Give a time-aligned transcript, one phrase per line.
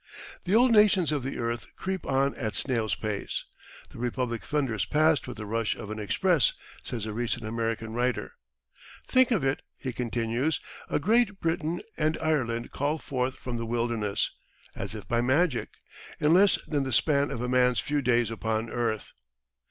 [0.45, 3.45] "The old nations of the earth creep on at snail's pace:
[3.91, 8.33] the Republic thunders past with the rush of an express," says a recent American writer.
[9.05, 10.59] "Think of it!" he continues;
[10.89, 14.31] "a Great Britain and Ireland called forth from the wilderness,
[14.73, 15.69] as if by magic,
[16.19, 19.11] in less than the span of a man's few days upon earth."